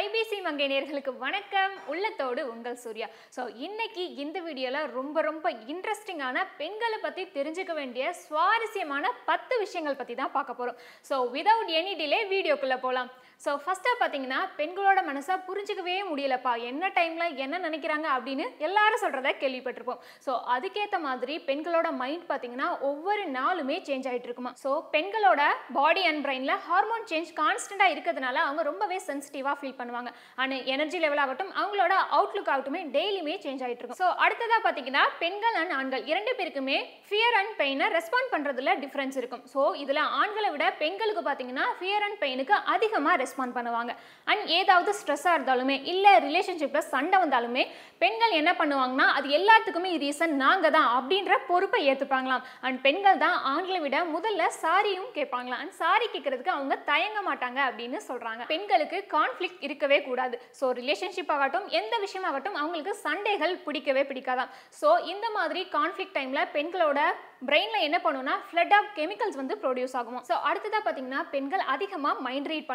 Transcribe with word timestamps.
IBC 0.00 0.36
மங்கை 0.44 0.66
நேர்களுக்கு 0.70 1.12
வணக்கம். 1.24 1.74
உள்ளத்தோடு 1.92 2.42
உங்கள் 2.52 2.78
சூர்யா. 2.84 3.06
ஸோ 3.36 3.42
இன்னைக்கு 3.66 4.04
இந்த 4.14 4.38
வீடியோவில் 4.46 4.88
ரொம்ப 4.96 5.16
ரொம்ப 5.20 5.46
இன்ட்ரெஸ்டிங்கான 5.72 6.38
பெண்களை 6.60 6.98
பற்றி 7.04 7.24
தெரிஞ்சுக்க 7.36 7.72
வேண்டிய 7.80 8.04
சுவாரஸ்யமான 8.22 9.12
பத்து 9.30 9.56
விஷயங்கள் 9.64 9.98
பற்றி 10.00 10.14
தான் 10.14 10.34
பார்க்க 10.36 10.58
போகிறோம் 10.60 10.78
ஸோ 11.10 11.16
விதவுட் 11.36 11.72
எனி 11.80 11.92
டிலே 12.00 12.20
வீடியோக்குள்ளே 12.34 12.78
போகலாம் 12.86 13.10
ஸோ 13.44 13.50
ஃபஸ்ட்டாக 13.62 13.96
பார்த்தீங்கன்னா 14.00 14.40
பெண்களோட 14.58 14.98
மனசை 15.08 15.34
புரிஞ்சுக்கவே 15.48 15.96
முடியலப்பா. 16.10 16.52
என்ன 16.70 16.90
டைமில் 16.98 17.36
என்ன 17.44 17.58
நினைக்கிறாங்க 17.66 18.06
அப்படின்னு 18.16 18.44
எல்லாரும் 18.66 19.02
சொல்கிறத 19.04 19.32
கேள்விப்பட்டிருப்போம். 19.42 20.00
ஸோ 20.26 20.34
அதுக்கேற்ற 20.54 20.98
மாதிரி 21.06 21.36
பெண்களோட 21.48 21.88
மைண்ட் 22.02 22.24
பார்த்தீங்கன்னா 22.30 22.68
ஒவ்வொரு 22.90 23.24
நாளுமே 23.38 23.76
சேஞ்ச் 23.88 24.08
ஆகிட்டு 24.10 24.28
இருக்குமா? 24.30 24.52
ஸோ 24.62 24.70
பெண்களோட 24.94 25.42
பாடி 25.78 26.04
அண்ட் 26.10 26.22
பிரெயினில் 26.26 26.60
ஹார்மோன் 26.68 27.06
சேஞ்ச் 27.12 27.32
கான்ஸ்டண்ட்டாக 27.40 27.94
இருக்கிறதுனால 27.96 28.36
அவங்க 28.46 28.64
ரொம்பவே 28.70 28.98
சென்சிட்டிவாக 29.08 29.56
ஃபீல் 29.60 29.78
பண்ணுவாங்க. 29.80 30.12
அண்ட் 30.42 30.56
எனர்ஜி 30.74 31.00
லெவல் 31.04 31.22
ஆகட்டும் 31.24 31.52
அவங்களோட 31.60 31.94
அவுட்லுக் 32.18 32.50
ஆகட்டுமே 32.54 32.82
டெய்லியுமே 32.96 33.36
சேஞ்ச் 33.46 33.64
ஆகிட்டு 33.66 33.82
இருக்கும். 33.84 34.00
ஸோ 34.02 34.08
அடுத்ததாக 34.26 34.60
பார்த்தீங்கன்னா 34.66 35.04
பெண்கள் 35.22 35.58
அண்ட் 35.62 35.76
ஆண்கள் 35.80 36.06
இரண்டு 36.12 36.34
பேருக்குமே 36.40 36.78
ஃபியர் 37.10 37.38
அண்ட் 37.40 37.54
பெயினை 37.60 37.88
ரெஸ்பாண்ட் 37.98 38.32
பண்ணுறதுல 38.34 38.76
டிஃப்ரென்ஸ் 38.84 39.18
இருக்கும். 39.22 39.44
ஸோ 39.54 39.62
இதில் 39.84 40.02
ஆண்களை 40.22 40.50
விட 40.56 40.66
பெண்களுக்கு 40.82 41.24
பார்த்தீங்கன்னா 41.28 41.66
ஃபியர் 41.80 42.06
அண்ட் 42.08 42.20
பெயினுக்கு 42.24 42.56
அதிகமாக 42.76 43.16
ரெஸ்பாண்ட் 43.24 43.56
பண்ணுவாங்க. 43.58 43.92
அண்ட் 44.32 44.44
ஏதாவது 44.58 44.92
ஸ்ட்ரெஸ்ஸாக 45.00 45.36
இருந்தாலுமே 45.38 45.78
இல்லை 45.92 46.12
ரிலேஷன்ஷிப்பில் 46.28 46.88
சண்டை 46.92 47.18
வந்தாலுமே 47.24 47.64
பெண்கள் 48.02 48.38
என்ன 48.40 48.50
பண்ணுவாங்கன்னா 48.60 49.06
அது 49.18 49.26
எல்லாத்துக்குமே 49.38 49.90
ரீசன் 50.04 50.34
நாங்கள் 50.44 50.74
தான் 50.76 50.88
அப்படின்ற 50.96 51.34
பொறுப்பை 51.50 51.80
ஏற்றுப்பாங்களாம் 51.90 52.44
அண்ட் 52.66 52.78
பெண்கள் 52.86 53.20
தான் 53.24 53.36
ஆண்களை 53.52 53.80
விட 53.84 53.96
முதல்ல 54.14 54.42
சாரியும் 54.62 55.10
கேட்பாங்களாம். 55.18 55.60
அண்ட் 55.64 55.76
சாரி 55.82 56.06
கேட்கறதுக்கு 56.14 56.54
அவங்க 56.56 56.74
தயங்க 56.90 57.20
மாட்டாங்க 57.28 57.60
அப்படின்னு 57.68 58.00
சொல்கிறாங்க 58.08 58.42
பெண்களுக்கு 58.52 59.00
கான்ஃப்ளிக்ட் 59.16 59.62
இருக்கவே 59.68 59.98
கூடாது. 60.08 60.36
ஸோ 60.60 60.72
ரிலேஷன்ஷிப் 60.80 61.32
ஆகட்டும் 61.36 61.68
எந்த 61.80 61.94
விஷயமாகட்டும் 62.06 62.58
அவங்களுக்கு 62.62 62.94
சண்டைகள் 63.06 63.54
பிடிக்கவே 63.66 64.04
பிடிக்காதாம். 64.10 64.52
ஸோ 64.80 64.90
இந்த 65.12 65.26
மாதிரி 65.38 65.62
கான்ஃப்ளிக் 65.76 66.16
டைமில் 66.18 66.50
பெண்களோட 66.56 67.00
பிரெயினில் 67.48 67.86
என்ன 67.86 67.98
பண்ணுன்னா 68.04 68.34
ஃப்ளட் 68.50 68.74
ஆஃப் 68.76 68.90
கெமிக்கல்ஸ் 68.98 69.38
வந்து 69.40 69.54
ப்ரொடியூஸ் 69.62 69.96
ஆகும் 70.00 70.20
ஸோ 70.28 70.34
அடுத்ததாக 70.48 70.82
பார்த்தீங்கன்னா 70.84 71.22
பெண்கள் 71.34 71.64
அதிகமாக 71.74 72.22
மைண்ட் 72.26 72.48
ரீட் 72.52 72.68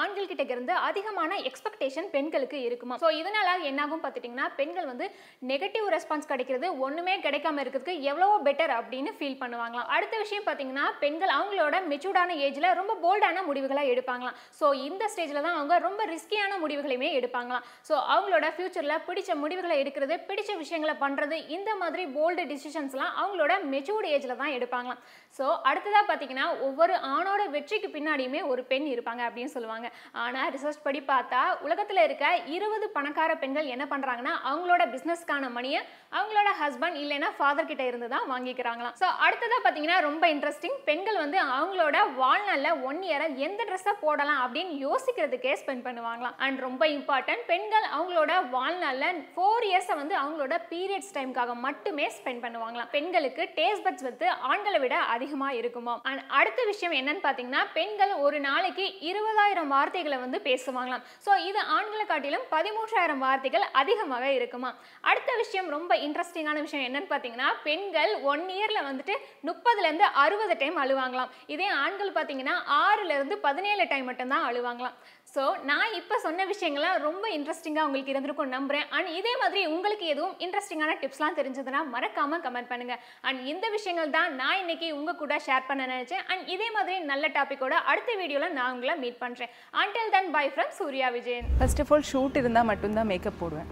ஆண்கள் 0.00 0.28
கிட்ட 0.30 0.42
இருந்து 0.54 0.74
அதிகமான 0.88 1.32
எக்ஸ்பெக்டேஷன் 1.48 2.08
பெண்களுக்கு 2.14 2.58
இருக்குமா? 2.68 2.96
ஸோ 3.02 3.08
இதனால 3.20 3.48
என்னாகும் 3.70 4.02
பார்த்துட்டிங்கன்னா 4.04 4.46
பெண்கள் 4.58 4.88
வந்து 4.90 5.06
நெகட்டிவ் 5.50 5.86
ரெஸ்பான்ஸ் 5.94 6.28
கிடைக்கிறது 6.32 6.66
ஒன்றுமே 6.86 7.14
கிடைக்காம 7.26 7.62
இருக்கிறதுக்கு 7.64 7.94
எவ்வளவோ 8.10 8.36
பெட்டர் 8.48 8.72
அப்படின்னு 8.78 9.12
ஃபீல் 9.18 9.38
பண்ணுவாங்களாம். 9.42 9.88
அடுத்த 9.96 10.14
விஷயம் 10.24 10.46
பார்த்தீங்கன்னா 10.48 10.86
பெண்கள் 11.04 11.32
அவங்களோட 11.38 11.76
மெச்சூர்டான 11.92 12.36
ஏஜில் 12.46 12.68
ரொம்ப 12.80 12.96
போல்டான 13.04 13.44
முடிவுகளை 13.48 13.84
எடுப்பாங்களாம். 13.94 14.36
ஸோ 14.60 14.68
இந்த 14.88 15.04
ஸ்டேஜில் 15.14 15.44
தான் 15.46 15.56
அவங்க 15.58 15.78
ரொம்ப 15.88 16.04
ரிஸ்கியான 16.14 16.58
முடிவுகளையுமே 16.64 17.10
எடுப்பாங்களாம். 17.20 17.64
ஸோ 17.88 17.94
அவங்களோட 18.14 18.46
ஃப்யூச்சரில் 18.56 18.96
பிடிச்ச 19.08 19.30
முடிவுகளை 19.44 19.76
எடுக்கிறது 19.84 20.16
பிடிச்ச 20.30 20.50
விஷயங்களை 20.62 20.96
பண்ணுறது 21.04 21.38
இந்த 21.58 21.70
மாதிரி 21.82 22.04
போல்டு 22.18 22.44
டிசிஷன்ஸ்லாம் 22.52 23.12
அவங்களோட 23.20 23.52
மெச்சூர்டு 23.74 24.12
ஏஜில் 24.16 24.40
தான் 24.42 24.54
எடுப்பாங்களாம். 24.58 25.02
ஸோ 25.38 25.46
அடுத்ததாக 25.70 26.04
பார்த்தீங்கன்னா 26.10 26.46
ஒவ்வொரு 26.68 26.94
ஆணோட 27.14 27.42
வெற்றிக்கு 27.56 27.88
பின்னாடியுமே 27.96 28.40
ஒரு 28.52 28.62
பெண் 28.72 28.86
இருப்பாங்க 28.94 29.22
அப்படின்னு 29.28 29.54
சொல்லுவாங்க. 29.58 29.90
ஆனால் 30.24 30.50
ரிசர்ச் 30.56 30.84
படி 30.88 31.02
பார்த்தா 31.12 31.42
உலகத்தில் 31.68 32.04
இருக்க 32.06 32.26
இருபது 32.56 32.88
பணக்கார 32.96 33.30
பெண்கள் 33.44 33.72
என்ன 33.76 33.84
பண்ணுறாங்கன்னா 33.92 34.34
அவங்களோட 34.50 34.82
பிஸ்னஸ்க்கான 34.94 35.52
மணியை 35.58 35.80
அவங்களோட 36.18 36.50
ஹஸ்பண்ட் 36.60 36.98
இல்லைன்னா 37.02 37.30
ஃபாதர் 37.38 37.70
கிட்ட 37.70 37.82
இருந்து 37.90 38.08
தான் 38.12 38.26
வாங்கிக்கிறாங்களாம். 38.32 38.94
ஸோ 39.00 39.06
அடுத்ததாக 39.24 39.60
பார்த்தீங்கன்னா 39.64 39.98
ரொம்ப 40.08 40.24
இன்ட்ரெஸ்டிங் 40.34 40.76
பெண்கள் 40.88 41.18
வந்து 41.24 41.38
அவங்களோட 41.56 41.96
வாழ்நாளில் 42.20 42.80
ஒன் 42.88 43.00
இயரை 43.08 43.26
எந்த 43.46 43.60
ட்ரெஸ்ஸை 43.70 43.94
போடலாம் 44.04 44.40
அப்படின்னு 44.44 44.74
யோசிக்கிறதுக்கே 44.86 45.54
ஸ்பெண்ட் 45.62 45.84
பண்ணுவாங்களாம். 45.88 46.36
அண்ட் 46.46 46.58
ரொம்ப 46.66 46.82
இம்பார்ட்டன்ட் 46.96 47.44
பெண்கள் 47.50 47.86
அவங்களோட 47.96 48.32
வாழ்நாளில் 48.54 49.20
ஃபோர் 49.34 49.66
இயர்ஸை 49.70 49.96
வந்து 50.02 50.16
அவங்களோட 50.22 50.54
பீரியட்ஸ் 50.72 51.14
டைமுக்காக 51.16 51.56
மட்டுமே 51.66 52.06
ஸ்பெண்ட் 52.18 52.42
பண்ணுவாங்களாம். 52.46 52.90
பெண்களுக்கு 52.96 53.44
டேஸ்ட் 53.58 53.84
பட்ஸ் 53.86 54.08
வந்து 54.08 54.28
ஆண்களை 54.52 54.80
விட 54.84 54.96
அதிகமாக 55.16 55.58
இருக்குமா 55.60 55.96
அண்ட் 56.10 56.24
அடுத்த 56.40 56.60
விஷயம் 56.72 56.96
என்னன்னு 57.00 57.24
பார்த்தீங்கன்னா 57.26 57.64
பெண்கள் 57.78 58.14
ஒரு 58.26 58.40
நாளைக்கு 58.48 58.86
இருபதாயிரம் 59.10 59.47
வார்த்தைகளை 59.74 60.18
வந்து 60.24 60.38
பேசுவாங்களாம். 60.48 61.04
ஸோ 61.24 61.30
இது 61.48 61.60
ஆண்களை 61.76 62.04
காட்டிலும் 62.12 62.44
பதிமூன்றாயிரம் 62.54 63.22
வார்த்தைகள் 63.26 63.64
அதிகமாக 63.80 64.26
இருக்குமா 64.38 64.70
அடுத்த 65.10 65.30
விஷயம் 65.42 65.68
ரொம்ப 65.76 65.92
இன்ட்ரெஸ்டிங்கான 66.06 66.62
விஷயம் 66.66 66.86
என்னன்னு 66.88 67.10
பார்த்தீங்கன்னா 67.12 67.50
பெண்கள் 67.66 68.12
ஒன் 68.32 68.46
இயரில் 68.56 68.86
வந்துட்டு 68.88 69.16
முப்பதுலேருந்து 69.48 70.08
அறுபது 70.24 70.56
டைம் 70.62 70.78
அழுவாங்களாம். 70.84 71.32
இதே 71.54 71.68
ஆண்கள் 71.84 72.16
பார்த்தீங்கன்னா 72.18 72.56
ஆறுலேருந்து 72.84 73.38
பதினேழு 73.46 73.86
டைம் 73.92 74.08
மட்டும்தான் 74.10 74.46
அழுவாங்களாம். 74.50 74.96
ஸோ 75.34 75.42
நான் 75.70 75.94
இப்போ 76.00 76.16
சொன்ன 76.26 76.44
விஷயங்கள்லாம் 76.50 77.00
ரொம்ப 77.06 77.24
இன்ட்ரெஸ்டிங்காக 77.36 77.86
உங்களுக்கு 77.88 78.12
இருந்திருக்கும் 78.12 78.54
நம்புறேன். 78.54 78.86
அண்ட் 78.96 79.10
இதே 79.18 79.32
மாதிரி 79.40 79.60
உங்களுக்கு 79.74 80.06
எதுவும் 80.12 80.36
இன்ட்ரெஸ்டிங்கான 80.44 80.92
டிப்ஸ்லாம் 81.02 81.36
தெரிஞ்சதுன்னா 81.40 81.80
மறக்காமல் 81.94 82.42
கமெண்ட் 82.46 82.70
பண்ணுங்கள் 82.70 83.00
அண்ட் 83.28 83.40
இந்த 83.52 83.66
விஷயங்கள் 83.76 84.14
தான் 84.16 84.30
நான் 84.40 84.60
இன்னைக்கு 84.62 84.88
உங்கள் 84.98 85.18
கூட 85.22 85.36
ஷேர் 85.46 85.68
பண்ண 85.68 85.82
நினச்சேன். 85.94 86.24
அண்ட் 86.32 86.48
இதே 86.54 86.68
மாதிரி 86.76 86.96
நல்ல 87.12 87.26
டாப்பிக்கோட 87.36 87.74
அடுத்த 87.92 88.16
வீடியோவில் 88.22 88.56
நான் 88.58 88.72
உங்களை 88.76 88.94
மீட் 89.04 89.20
பண்ணுறேன் 89.38 89.54
until 89.80 90.12
then 90.14 90.30
bye 90.36 90.44
from 90.54 90.72
Surya 90.78 91.08
Vijayan. 91.16 91.46
First 91.58 91.80
of 91.82 91.90
all 91.94 92.06
shoot 92.12 92.36
இருந்தால் 92.40 92.68
மட்டும்தான் 92.70 93.08
மேக்கப் 93.12 93.38
போடுவேன். 93.40 93.68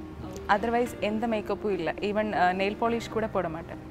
அதர்வைஸ் 0.54 0.94
எந்த 1.10 1.26
மேக்கப்பும் 1.34 1.74
இல்லை. 1.78 1.92
ஈவன் 2.08 2.30
நெயில் 2.60 2.80
பாலிஷ் 2.82 3.14
கூட 3.16 3.26
போட 3.36 3.48
மாட்டேன். 3.56 3.82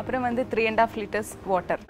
அப்புறம் 0.00 0.26
வந்து 0.28 0.42
three 0.52 0.62
and 0.70 0.82
half 0.84 0.96
litres 1.02 1.32
water 1.52 1.82